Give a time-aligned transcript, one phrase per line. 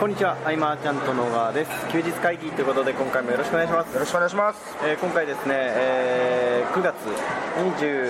[0.00, 1.70] こんにちは、アイマーちゃんと野川です。
[1.92, 3.92] 休日会議ということで、今回もよろしくお願いします。
[3.92, 4.58] よろしくお願いします。
[4.82, 6.96] えー今回ですね、えー9月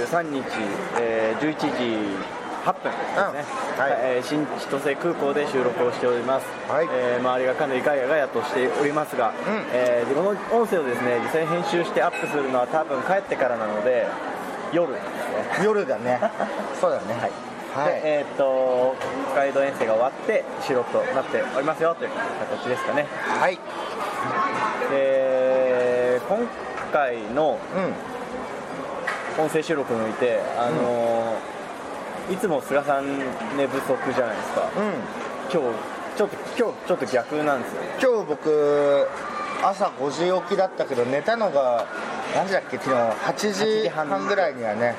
[0.07, 0.45] 23日、
[1.01, 1.67] えー11時
[2.63, 3.45] 8分ですね、
[3.75, 9.35] うんはいえー新千歳空港で収録をしております、はいえー周りがかなりガヤガヤとしておりますが、ん
[9.73, 14.07] えーでこの音声をですね実際に編集してアップするのは多分帰ってからなので
[14.73, 15.05] 夜です
[15.59, 16.21] ね夜だね。
[16.81, 17.15] そうだね。
[17.19, 17.31] はい。
[17.75, 18.01] はい。
[18.01, 18.95] でえーっと
[19.33, 23.07] 北海道遠征が終わって収録となっておりますよという形ですかね
[23.41, 23.59] はい。
[24.91, 26.39] で今
[26.93, 28.11] 回のうん。
[29.45, 33.19] 音声収録において、あのーいつも菅さん
[33.57, 34.93] 寝不足じゃないですかうん。
[35.51, 35.79] 今日
[36.17, 37.81] ちょっと今日ちょっと逆なんですよ
[38.15, 39.09] 今日僕
[39.65, 41.87] 朝5時起きだったけど寝たのが
[42.35, 42.77] 何時だっけ？
[42.79, 44.95] 昨日8時半ぐらいにはね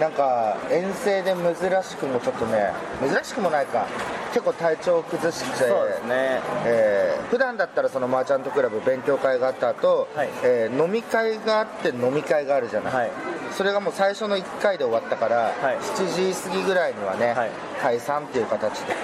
[0.00, 3.86] なんか遠征で珍しくもちょっとね珍しくもないか。
[4.32, 6.40] 結構体調崩してそうですね。
[6.66, 10.28] えー普段だったらそのマーチャントクラブ勉強会があった後、はい。
[10.44, 13.10] えー飲み会があって飲み会があるじゃない、はい。
[13.52, 15.78] それがもう最初の1回で終わったから、はい。
[15.78, 17.50] 7時過ぎぐらいにはね、はい。
[17.80, 18.94] 解散っていう形で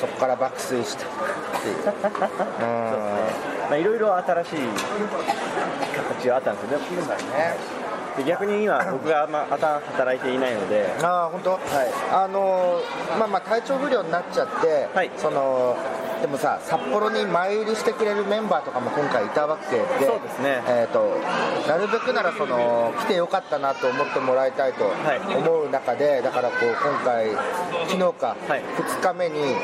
[0.00, 1.06] そこから爆睡してっ
[1.62, 1.76] ていう。
[1.84, 3.50] そうですね。
[3.70, 4.58] まあいろいろ新しい
[6.18, 6.84] 形があったんですよね
[8.20, 10.86] で逆に今僕があんま働働いていないので。
[11.02, 11.58] ああ本当、
[12.12, 15.10] あのーまあまあ体調不良になっちゃって、はい。
[15.16, 15.76] その
[16.20, 20.62] でもさ札幌に前入りしてくれるメンバーとかも今回いたわけでそうですね。
[20.68, 21.16] えー、と
[21.66, 25.36] なるべくならその来てよかったなと思ってもらいたいとはい。
[25.36, 27.30] 思う中で、だからこう今回
[27.88, 28.62] 昨日か、はい。
[28.76, 29.54] 2日目に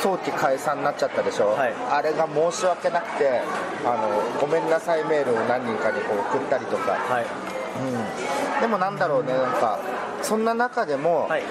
[0.00, 1.74] 早期解散になっちゃったでしょ、はい。
[1.90, 3.40] あれが申し訳なくて
[3.84, 9.78] あのごめんなさいメールを何人かにこう送ったりとか、はいうん、でもなんだろうねなんか
[10.22, 11.42] そんな中でも、はい。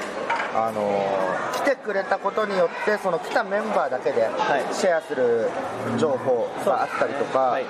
[0.56, 4.76] あのー来てくれたことによってその来たメンバーだけではい。
[4.76, 5.50] シェアする
[5.98, 7.66] 情報があったりとか、はい。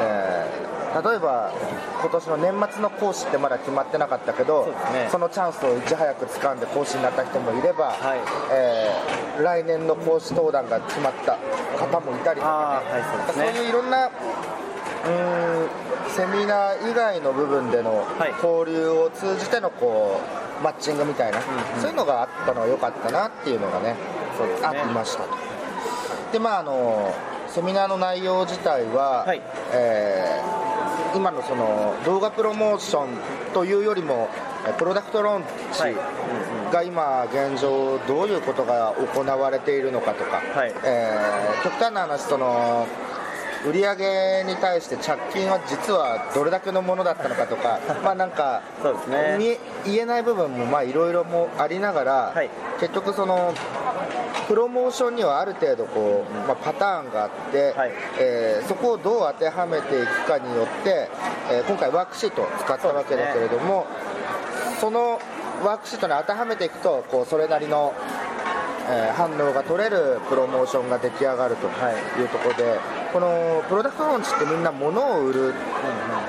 [0.00, 1.52] えー例えば
[2.00, 5.08] 今年の年末の講師ってまだ決まってなかったけどそね。
[5.10, 8.18] そのチャンスをいち早く掴んで講師になった人もいれば、はい。
[8.52, 11.36] えー来年の講師登壇が決まった
[11.78, 12.82] 方もいたりとか
[13.36, 13.42] ね。
[13.44, 13.52] ね。
[13.52, 15.68] そういういろんなうーん
[16.16, 18.30] セミナー以外の部分でのはい。
[18.42, 20.18] 交流を通じてのこ
[20.60, 21.80] うマッチングみたいな、んうん。
[21.80, 23.96] そういうのがあったのは良かったなっていうのがねね。
[24.62, 25.28] ありましたと。
[26.32, 27.14] でまああの
[27.48, 29.42] セミナーの内容自体は、はい。
[29.72, 30.66] えー
[31.14, 33.08] 今のその動画プロモーション
[33.54, 34.28] というよりも
[34.68, 35.94] えプロダクトローンチ、はい。
[36.70, 42.86] が今現状どういうことが行われているのかとか、はいえー極端な話その
[43.64, 49.58] 売り上げに対して着金は実はどれだけのものだったのかとか まあなんかそうですね。
[49.84, 52.50] 言えない部分もまあいろいろもありながら、はい。
[52.80, 53.54] 結局その
[54.48, 57.92] プロモーションにはある程度こう、まあ、パターンがあって、はい。
[58.18, 61.08] えーそこをどう当てはめていくかによって、
[61.50, 63.86] えー今回ワークシートを使ったわけだけれども
[64.80, 65.18] そ,、の
[65.64, 67.92] ワークシートに当てはめていくとこうそれなりの、
[68.90, 72.20] えー反応が取れるプロモーションが出来上がるとはい。
[72.20, 72.78] いうところで、
[73.16, 75.54] このプロダクトローンチってみんな物を売る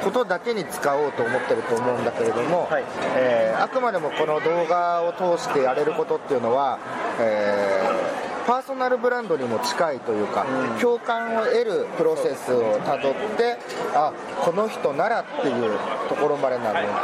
[0.06, 2.84] ことだけに使おうと思ってると思うんだけれども、はい。
[3.18, 6.80] えーあくまでもこの動画を通してやれることっていうのは、
[7.20, 10.80] えーパーソナルブランドにも近いというか、うん。
[10.80, 13.58] 共感を得るプロセスをたどって
[13.94, 15.78] あこの人ならっていう
[16.08, 17.04] ところまでなのでだか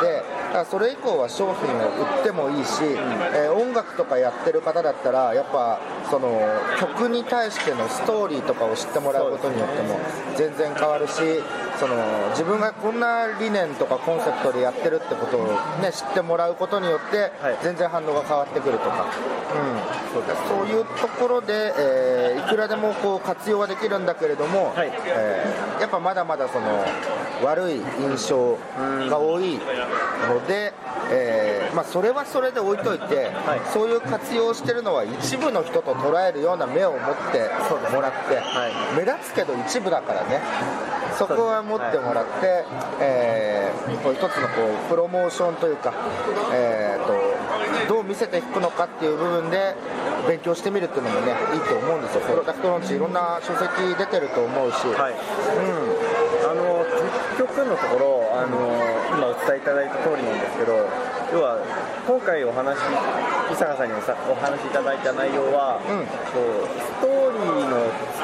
[0.60, 2.84] らそれ以降は商品を売ってもいいし、
[3.36, 6.40] えー音楽とかやってる方だったらやっぱその
[6.80, 10.00] 曲に対してのストーリーとかを知ってもらうことによっても
[10.36, 11.14] 全然変わるし
[11.80, 11.96] その
[12.32, 15.48] 自分がこんな理念とかコンセプトでやってるってことを、
[15.82, 17.58] ね、知ってもらうことによってはい。
[17.64, 24.92] 全然反応が変わってくるとか、うん、そうそういうところで、えーいくらでもこう活用はできるんだけれども、はい。
[25.06, 26.86] えーやっぱまだまだその
[27.44, 28.58] 悪い印象
[29.10, 29.60] が多い
[30.30, 30.72] ので、
[31.12, 33.62] えーまあ、それはそれで置いといて、はい。
[33.74, 37.00] そういう活用をしてるのは一部の人と捉えるような目を持っ
[37.32, 37.50] て
[37.94, 38.96] もらって、はい。
[38.98, 40.42] 目立つけど一部だからね。
[41.18, 42.66] そこは持ってもらって、
[43.00, 43.74] えー
[44.04, 45.94] こう一つのこうプロモーションというか、
[46.54, 47.14] えーと
[47.88, 49.76] どう見せていくのかっていう部分で
[50.28, 52.22] 勉強してみるっていうのもねいいと思うんですよ。
[52.22, 55.14] プロダクトローンチいろんな書籍出てると思うし、はい。
[55.14, 56.23] うん
[57.38, 58.58] 局のところあの
[59.18, 60.74] 今お伝えいただいた通りなんですけど
[61.34, 61.58] 要は
[62.06, 62.78] 今回お話
[63.52, 66.06] 伊坂さんにおさお話しいただいた内容は、うん。
[66.34, 67.80] こうストーリーの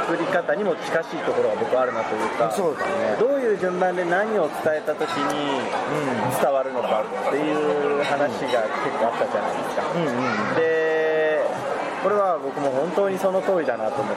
[0.06, 3.16] 作り方にも近しいところが僕はあるなというかそうだね。
[3.20, 5.64] どういう順番で何を伝えた時に
[6.42, 9.92] 伝わるのかっていう話が結構あったじゃないですか。
[9.94, 10.56] うんうんうん。
[10.56, 10.79] で
[12.02, 14.16] これは僕も本当にその通りだなと思っ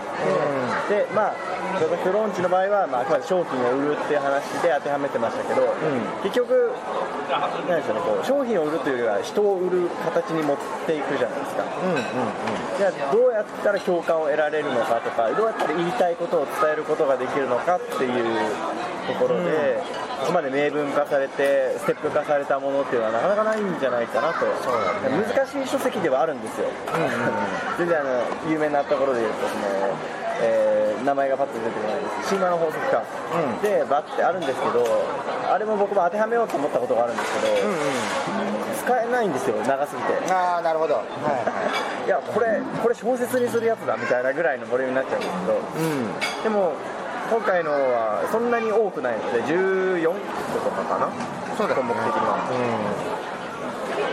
[0.89, 1.35] て、でまあ
[1.79, 5.75] プロダクトローンチの場合は、まあ、あくまで商品を売るっていう話で当てはめてましたけど、
[6.23, 6.71] 結局
[7.67, 10.57] 何でしょうねこう商品を売るというよりは人を売る形に持っ
[10.87, 11.65] ていくじゃないですか。
[11.83, 12.03] うんうんうん。
[12.79, 18.13] じゃあどうやったら共感を得られるのかとかどうやったら言いたいことを伝えることができるのかっていう
[19.07, 19.83] ところで、
[20.23, 24.47] ここまで明文化されてステップ化されたものっていうのはなかなかないんじゃないかなと。
[24.63, 26.69] そうだね難しい書籍ではあるんですよ、
[27.79, 28.11] 全然あの
[28.49, 29.63] 有名なところで言うとその、
[30.43, 32.31] えー名前がパッと出てこないです。
[32.31, 33.03] 神話の法則か、
[33.35, 33.61] うん。
[33.61, 34.87] でバッてあるんですけど
[35.51, 37.79] あれも僕も当てはめようと思ったことがあるんですけど、うんうん。
[38.79, 40.33] 使えないんですよ長すぎて。
[40.33, 40.95] ああなるほど。
[40.95, 42.09] はいはい。
[42.09, 45.53] やこれこれ小説にするやつだみたいなぐらいのボリュームになっちゃうんですけど。
[45.53, 46.43] いうん。
[46.45, 46.73] でも
[47.33, 50.13] 今回のはそんなに多くないので14個
[50.61, 51.09] とかかな？
[51.57, 51.81] そうだね。
[51.81, 52.45] 項目的には。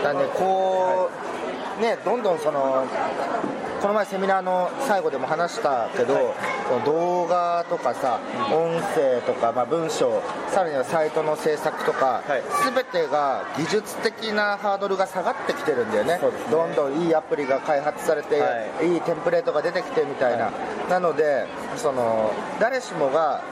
[0.00, 0.02] ん。
[0.02, 1.10] だねこ
[1.78, 2.86] うねどんどんその
[3.82, 6.34] この前セミナーの最後でも話したけど、その
[6.80, 8.20] 動画とかさ、
[8.52, 12.42] 音声とか、まあ、文章さらにはサイトの制作とか、はい。
[12.74, 16.10] 全てが技術的なハードルが下がってきてるんだよね。
[16.10, 16.20] ね。
[16.50, 18.48] どんどんいいアプリが開発されて、、は
[18.82, 18.96] い。
[18.96, 20.52] いテンプレートが出てきてみたいな、は
[20.88, 21.46] なので
[21.76, 23.42] その誰しもが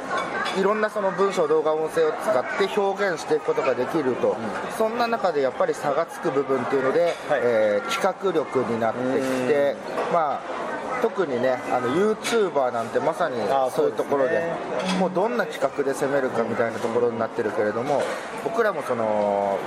[0.58, 4.36] いろんなその文章動画音声を使って表現していくことができると、
[4.76, 7.12] そんな中でやっぱり差がつく部分っていうので、はい。
[7.42, 9.74] えー企画力になってきて
[10.12, 10.67] まあ
[11.02, 13.36] 特にねあの YouTuber なんてまさに
[13.74, 18.02] そういうところでそうですもうどんな企画で攻めるかみたいなところになってるけれども
[18.44, 19.58] 僕らもその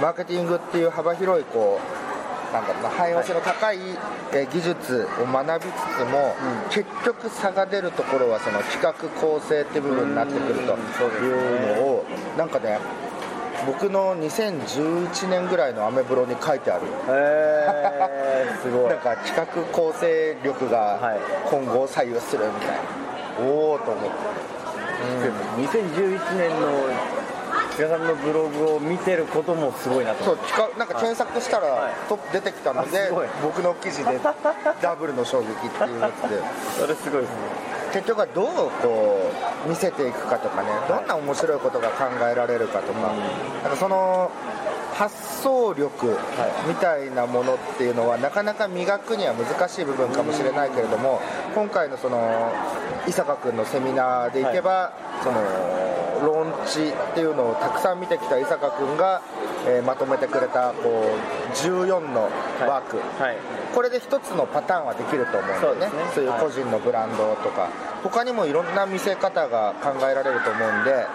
[0.00, 2.06] マーケティングっていう幅広いこう
[2.52, 3.78] なんだろうな汎用性の高い、
[4.32, 6.34] えー技術を学びつつも、
[6.70, 12.04] 結局差が出るところはその企画構成っていう部分になってくるというのを
[12.36, 12.78] なんかね
[13.64, 16.86] 僕の2011年ぐらいのアメブロに書いてある。
[17.08, 18.60] へー。
[18.62, 18.90] すごい。
[18.90, 21.18] なんか企画構成力がはい。
[21.50, 24.10] 今後を左右するみたいな、おおと思って、
[25.62, 26.66] 2011年の
[27.76, 30.32] 菅さんのブログを見てることもすごいなと。
[30.32, 31.94] 思そうなんか検索したらはい。
[32.08, 33.10] トップ出てきたので、
[33.42, 34.18] 僕の記事で
[34.80, 36.40] ダブルの衝撃っていうやつで。
[36.80, 37.36] それすごいですね。
[37.92, 38.46] 結局はどう
[38.82, 39.32] こ
[39.66, 43.14] う見せていくかとかねどんな面白いことが考えられるかとか,、
[43.62, 44.30] なんかその
[44.92, 46.18] 発想力
[46.66, 51.20] みたいなものっていうのはなかなか磨くには難しい部分かもしれないけれども
[51.54, 52.52] 今回のその
[53.06, 54.92] 伊坂君のセミナーでいけば、
[55.22, 55.85] その
[56.24, 59.20] ローンチっていうのをたくさん見てきた伊坂君が、
[59.66, 62.30] えーまとめてくれたこう14の
[62.66, 63.36] ワーク、はい。
[63.74, 65.66] これで一つのパターンはできると思うんだよね。
[65.66, 66.02] そうですね。
[66.14, 67.68] そういう個人のブランドとか、
[68.02, 71.06] 他にもいろんな見せ方が考えられると思うんで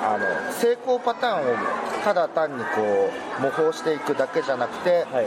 [0.00, 1.56] あの成功パターンを
[2.04, 3.10] ただ単にこ
[3.40, 5.26] う模倣していくだけじゃなくて、はい。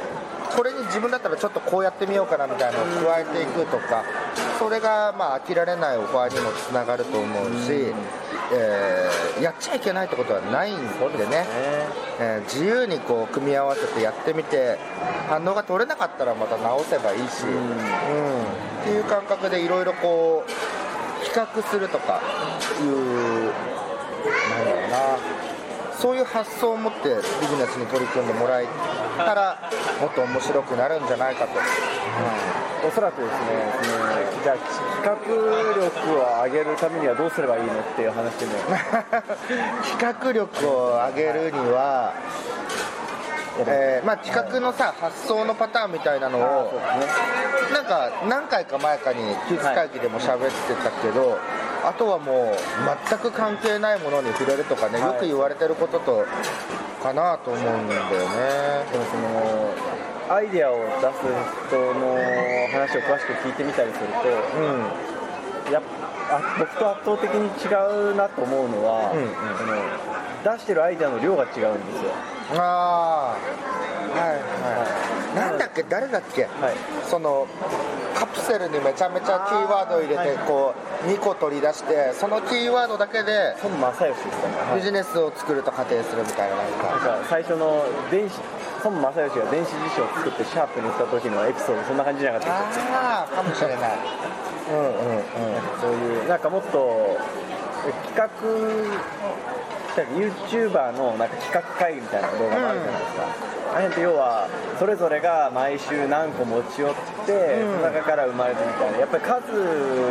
[0.56, 4.03] これに自分だったらちょっとこうやってみようかなみたいなのを加えていくとか
[4.59, 7.94] それがまあ飽きられないオファーにもつながると思うし、
[8.53, 10.83] えーやっちゃいけないってことはないんで
[11.25, 11.45] ね。
[12.19, 14.77] えー自由にこう組み合わせてやってみて
[15.29, 18.41] 反応が取れなかったらまた直せばいいし、うん。
[18.81, 20.51] っていう感覚でいろいろこう
[21.23, 22.21] 比較するとか
[22.81, 25.50] いうなんだろうな
[26.01, 27.09] そういう発想を持って
[27.39, 28.65] ビジネスに取り組んでもらえ
[29.18, 29.69] たら
[30.01, 31.51] もっと面白くなるんじゃないかと、
[32.87, 34.11] おそらくですねその
[34.42, 35.14] じゃあ企画
[35.75, 38.45] 力を上げるためにはどうすればいいのっていう話で。
[38.47, 38.52] も
[39.99, 42.14] 企画力を上げるには、
[43.59, 46.81] えーまあ、企画のさ発想のパターンみたいなのを
[47.71, 51.37] なんか何回か前かに休日会議でも喋ってたけど、
[51.83, 52.57] あとはもう
[53.09, 55.14] 全く関係ないものに触れるとかね、はい。
[55.14, 56.26] よく言われてることと
[57.02, 58.85] かなと思うんだよね。
[58.92, 61.19] でもそのアイデアを出す
[61.68, 62.18] 人の
[62.71, 64.14] 話を詳しく聞いてみたりすると
[64.59, 65.73] うん。
[65.73, 65.83] やっ
[66.30, 67.68] あ僕と圧倒的に違
[68.11, 69.28] うなと思うのは、うんうん。
[69.57, 72.11] その出してるアイデアの量が違うんですよ。
[72.56, 74.35] ああはいは
[75.33, 75.35] い。
[75.35, 75.83] なんだっけ？
[75.83, 76.52] 誰だっけ、はい。
[77.09, 77.47] その
[78.15, 80.73] カプセルにめちゃめちゃキーワードを入れてこ
[81.06, 84.80] う2個取り出してそのキーワードだけで孫正義ですかね、はい。
[84.80, 88.39] ビジネスを作ると仮定するみたいななんなんかか最初の電子
[88.83, 93.99] 孫正義が電子辞書を作ってシャープにした時のエピソードそんな感じじゃなかったですかああかもしれない。
[94.71, 95.23] うんうんうん。
[95.81, 96.27] そういう。
[96.27, 97.18] なんかもっと
[98.07, 98.30] 企画
[99.95, 103.26] た YouTuber のなんか企画会議みたいな動画もあるじゃないですか、
[103.76, 104.48] あれって要は
[104.80, 106.94] それぞれが毎週何個持ち寄っ
[107.26, 107.31] て、
[107.62, 107.71] うん。
[107.74, 108.98] その中から生まれるみたいな。
[108.98, 109.52] やっぱり数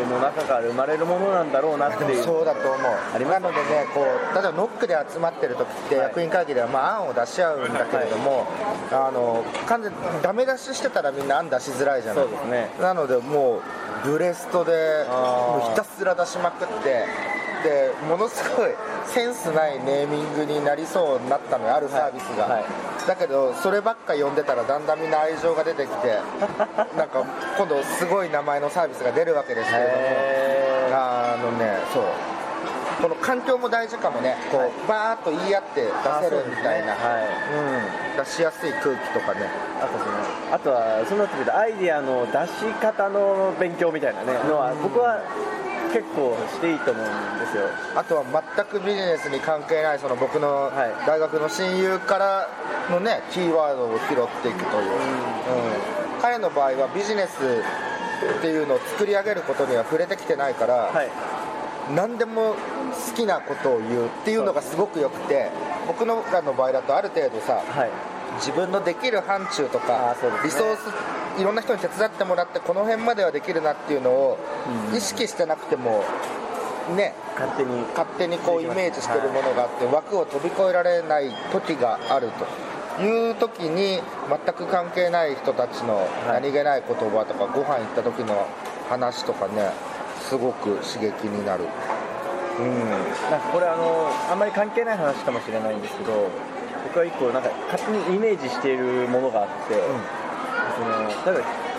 [0.09, 2.23] の中から生まれるものなんだろうなっていう。
[2.23, 2.93] そうだと思う。
[3.15, 6.07] ありますなのでねこう例えばノックで集まってる時ってはい。
[6.09, 8.47] 役員会議ではまあ案を出し合うんだけれども、
[8.93, 12.71] あの完全にダメ出ししてたらみんな案出しづらいじゃないそうですね。
[12.81, 13.59] なのでも
[14.05, 15.05] うブレストで
[15.71, 17.05] ひたすら出しまくって
[17.62, 18.71] でものすごい
[19.07, 23.07] センスないネーミングになりそうになったのよあるサービスが、はいはい。
[23.07, 26.19] だけどそればっか呼んでたらだんだんみんな愛情が出てきて
[26.97, 27.25] なんか
[27.57, 29.97] 今度すごい名前のサービスが出るわけですけれども。
[30.93, 32.02] あのねそう。
[33.00, 34.37] この環境も大事かもね。
[34.52, 34.71] こう、はい。
[34.87, 35.90] バーッと言い合って出
[36.29, 36.93] せるみたいな、ね。
[36.93, 38.14] はい。
[38.14, 39.49] うん、出しやすい空気とかね。
[39.81, 40.12] あとその
[40.52, 45.23] あとはそうなってくるとアイディアの出し方の勉強みたいなねのは僕は
[45.92, 47.64] 結構していいと思うんですよ。
[47.94, 51.06] あとは全くビジネスに関係ないその僕のはい。
[51.06, 52.49] 大学の親友から
[52.90, 54.94] のねキーワードを拾っていくという、う
[56.18, 56.23] ん。
[56.23, 57.62] 彼の場合はビジネス
[58.38, 61.09] っていうのを作り上げることには触れてきてないから、はい。
[61.94, 62.54] 何でも
[62.90, 65.50] 好きなことを言うっていうのがすごくよくて
[65.87, 67.90] 僕のらの場合だとある程度さはい
[68.37, 70.29] 自分のできる範疇とかね。
[70.45, 74.39] リソースいろんな人に手伝ってもらってこの辺まではできるなっていうのを
[74.91, 74.97] うん。
[74.97, 76.05] 意識してなくても
[76.97, 77.83] ね勝手に。
[77.97, 82.31] 勝手にこうイメージしてるものがあって枠を飛び越えられない時がある
[82.99, 86.43] という時に全く関係ない人たちのはい。
[86.43, 88.47] 何気ない言葉とかご飯行った時の
[88.89, 89.71] 話とかね
[90.29, 91.65] すごく刺激になる。
[92.59, 92.91] うん。
[93.31, 96.29] なんかこれあのあんまり関係ない話かもしれないんですけど
[96.85, 99.75] 僕は一個なんか勝手にイメージしているものがあって、
[100.77, 101.71] その例えば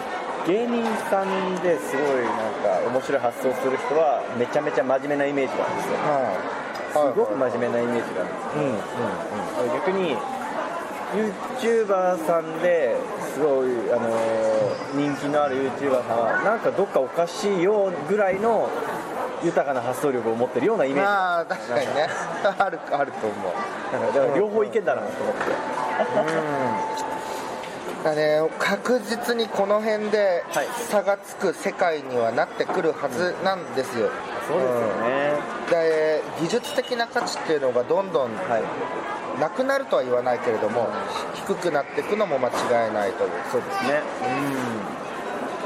[0.48, 5.94] 芸人さんですごいなんか面白い発想する人はめちゃめちゃ真面目なイメージがあるんですよ。
[5.98, 8.98] はいすごく真面目なイメージがあるんです
[9.56, 10.18] うんうん逆に
[11.12, 12.98] YouTuber さんで
[13.34, 14.12] すごい、あの
[14.94, 18.70] 人気のある YouTuber さんはなんかどっかおかしいよぐらいの
[19.44, 21.02] 豊かな発想力を持ってるようなイメージ。
[21.02, 22.08] まあ確かにね。
[22.58, 24.14] あるあると思う。
[24.14, 25.42] だから両方いけんだなと思って、
[28.04, 30.68] だね確実にこの辺ではい。
[30.90, 34.10] 差がつく世界にはなってくるはずなんですよ、
[34.48, 35.34] そうですよね、
[35.70, 38.64] で技術的な価値っていうのがどんどんはい。
[39.40, 40.90] なくなるとは言わないけれども
[41.34, 43.30] 低くなっていくのも間違いないという。
[43.52, 44.02] そうですね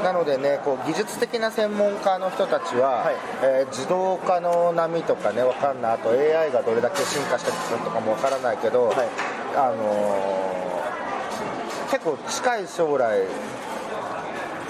[0.02, 3.14] なのでねこう技術的な専門家の人たちは、はい。
[3.42, 5.92] えー自動化の波とかね分かんない。
[5.94, 8.96] あと AI がどれだけ進化していくかとかも分からないけど、はい。
[9.56, 10.46] あのー
[11.90, 13.20] 結構近い将来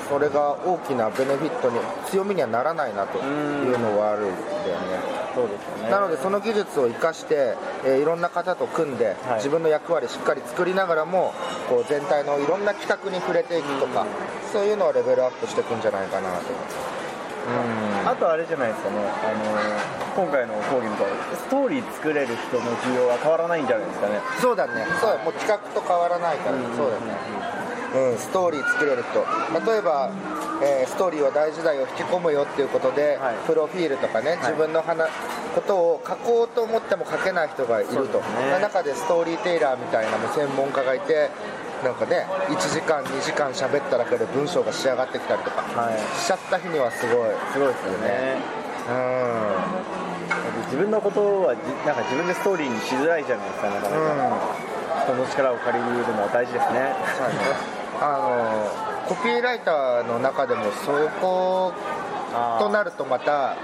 [0.09, 5.90] それが大きなベネフィットに強みにはならないなというのはあるんだよねそうですよね。
[5.90, 9.37] なのでその技術を生かして、えーいろんな方と組んで、はい。
[9.37, 11.35] 自分の役割しっかり作りながらも
[11.69, 14.07] こう全体のいろんな企画に触れていくとか、
[14.50, 16.49] そういうのをレベルアップしていくんじゃないかなと。
[16.49, 18.09] うん。
[18.09, 24.21] あとあれじゃないですかね、あの今回の講義みたいにストーリー作れる人の需要は変わらないんじゃないですかね。
[24.40, 24.87] そうだね。
[25.00, 25.25] そうだ。
[25.25, 27.12] もう企画と変わらないから、そうだね。
[27.95, 29.21] うん、ストーリー作れる人。
[29.71, 30.11] 例えば、
[30.63, 33.35] えーストーリーは大事だよ引き込むよっていうことで、はい。
[33.47, 35.11] プロフィールとかね、自分の話
[35.55, 38.25] ことを書こうと思っても書けない人がいると、ね。
[38.35, 41.31] その中でストーリーテイラーみたいな専門家がいて
[41.85, 45.99] なんかね1時間2時間喋っただけで文章が仕上がってきたりとか、はい。
[46.19, 47.31] しちゃった日にはすごい。
[47.53, 48.37] すごいですよね。
[48.89, 50.07] うん。
[50.67, 54.37] 自分のことはじなんか自分でストーリーにしづらいじゃないですかなかなか、
[55.05, 56.93] 人の力を借りるのは大事ですね。
[57.17, 57.77] そうね。
[58.01, 61.73] あのコピーライターの中でもそこ
[62.59, 63.57] となるとまた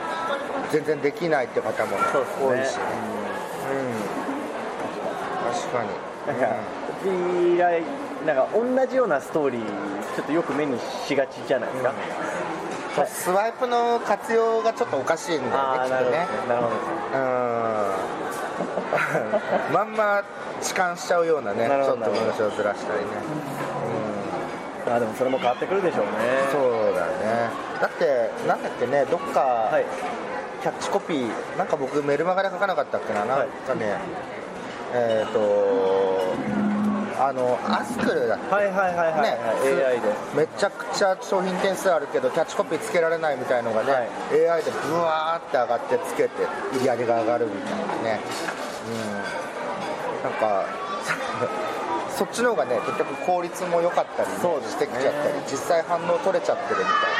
[0.71, 3.03] 全然できないって方も多いし、うん、
[5.53, 5.91] 確かに。
[6.27, 6.47] なんか、
[6.87, 7.83] コピーライ
[8.25, 9.63] なんか同じようなストーリー
[10.15, 16.49] ちょっとよく目にしがちじゃないですか、スワイプの活用がちょっとおかしいんだよねああなるほどきっとね。
[16.49, 16.77] なるほど。
[17.19, 17.19] う
[17.89, 18.13] ん。
[19.73, 20.23] まんま
[20.61, 23.07] 痴漢しちゃうようなねちょっと文章ずらしたりね、
[24.87, 26.13] あでもそれも変わってくるでしょうね。
[26.47, 27.51] うん、そうだね。
[27.81, 29.85] だってなんだっけねどっか、はい。
[30.63, 33.29] キャッチコピーなんか僕メルマガで書かなかったっけな、はい。
[33.29, 33.97] なんかね
[34.95, 36.23] えっ、と
[37.19, 39.55] あのアスクルだはいはいはいはい、ねは
[39.91, 40.09] い、AI で。
[40.37, 44.51] めちゃくちゃ商品点数あるけどキャッチコピーつけられないみたいのがね、はい。
[44.51, 46.31] AI でブワーって上がってつけて
[46.77, 48.21] 売り上げが上がるみたいなね。
[48.87, 50.31] うん。
[50.31, 50.67] なんか
[52.23, 57.11] そっちの方がね結局効率も良かったりね、してきちゃったり実際反応取れちゃってるみたい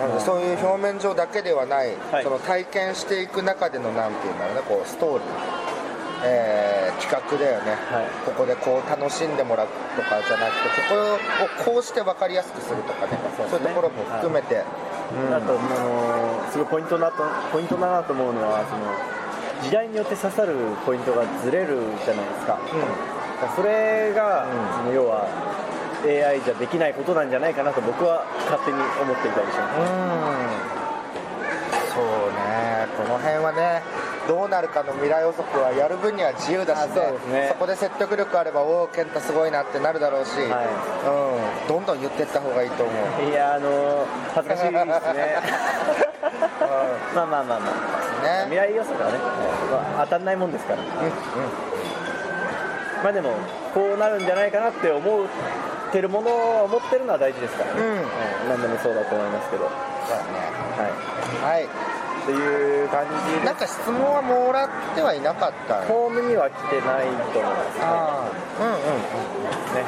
[0.00, 0.08] な。
[0.08, 2.24] なのでそういう表面上だけではない、はい。
[2.24, 5.26] その体験していく中でのなんていうんだろうねこうストーリー、
[6.24, 8.06] えー企画だよね、はい。
[8.24, 10.96] ここでこう楽しんでもらうとかじゃなくてこ
[11.68, 13.12] こをこうして分かりやすくするとかね。
[13.12, 13.18] ね。
[13.36, 14.64] そういうところも含めて、
[15.28, 15.34] うん。
[15.34, 19.13] あと、あのーすごいポイントなとポイントだなと思うのはその
[19.62, 22.58] 時代によって刺さるポイントがずれるじゃないですか。
[23.56, 24.52] それが、うん。
[24.78, 25.26] その要は
[26.04, 30.74] AI じゃできないことなんじゃないかなと僕は勝手に思っていたりします、うん。
[31.92, 32.86] そうね。
[32.96, 33.82] この辺はね
[34.28, 37.48] どうなるかの未来予測はやる分には自由だしあそうですね。
[37.52, 43.30] そこで説得力あればおお健太すごいなってなるだろうし、はうん、どんどん言っていった方がいいと思う。
[43.30, 45.36] いやあのー恥ずかしいですね。
[47.14, 48.48] まあまあまあまあね。
[48.50, 49.18] 未来予測はね、
[49.70, 50.80] まあ当たんないもんですから。
[50.80, 51.12] うんうん。
[53.04, 53.30] まあでも
[53.74, 55.26] こうなるんじゃないかなって思っ
[55.92, 57.74] てるものを思ってるのは大事ですから。
[57.74, 59.64] ね、うん何でもそうだと思いますけど。
[59.66, 59.70] は
[60.08, 60.40] そうだね。
[61.44, 61.62] はい。
[61.64, 61.66] い。
[61.66, 61.68] っ
[62.26, 63.44] ていう感じで。
[63.44, 65.80] なんか質問はもらってはいなかった？
[65.80, 67.78] ねホームには来てないと思います。
[67.78, 68.24] ねあ。
[68.24, 68.78] あうんうん。
[69.76, 69.84] ね。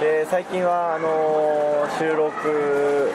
[0.00, 3.10] で最近はあのー収録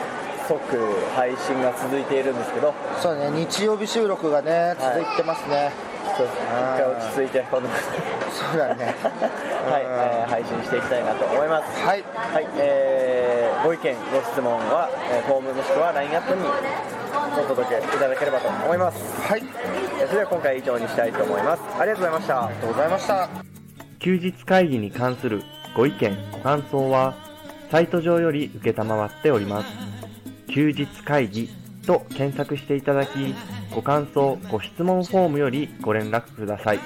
[0.47, 0.77] 即
[1.15, 2.73] 配信が続いているんですけど。
[3.01, 5.71] そうね日曜日収録がね続いてますね、
[6.17, 6.37] そうで一
[6.77, 7.67] 回落ち着いてこの
[8.31, 8.95] そうだね。
[9.69, 9.91] はい、うん。
[9.91, 11.85] えー配信していきたいなと思います。
[11.85, 12.03] はい。
[12.33, 16.41] はい、えーご意見ご質問は、えーフォームもしくは LINE アットに
[17.39, 18.97] お届けいただければと思います。
[19.21, 19.43] はい。
[19.99, 21.61] えーそれでは今回以上にしたいと思います。
[21.79, 22.45] ありがとうございました。
[22.45, 23.29] ありがとうございました。
[23.99, 25.43] 休日会議に関する
[25.75, 27.13] ご意見、ご感想は、
[27.71, 29.92] サイト上より受けたまわっております。
[30.53, 31.49] 休日会議
[31.87, 33.33] と検索していただき、
[33.73, 36.79] ご感想、ご質問フォームよりご連絡ください。